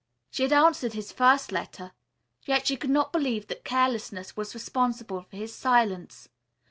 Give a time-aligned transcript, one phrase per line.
[0.31, 1.91] She had answered his first letter.
[2.47, 6.27] Yet she could not believe that carelessness was responsible for his silence.